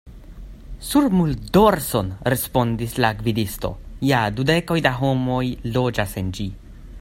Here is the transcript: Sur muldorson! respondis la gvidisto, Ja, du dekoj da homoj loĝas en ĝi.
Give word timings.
Sur 0.87 1.03
muldorson! 1.15 2.09
respondis 2.35 2.95
la 3.05 3.11
gvidisto, 3.19 3.71
Ja, 4.13 4.23
du 4.39 4.47
dekoj 4.53 4.79
da 4.87 4.95
homoj 5.03 5.43
loĝas 5.77 6.17
en 6.25 6.35
ĝi. 6.41 6.49